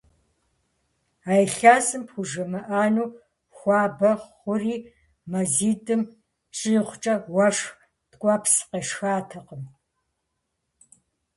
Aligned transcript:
А 1.29 1.31
илъэсым 1.43 2.03
пхужымыӏэну 2.07 3.07
хуабэ 3.57 4.11
хъури, 4.39 4.75
мазитӏым 5.31 6.01
щӏигъукӏэ 6.57 7.15
уэшх 7.35 7.69
ткӏуэпс 8.09 8.53
къешхатэкъым. 8.69 9.63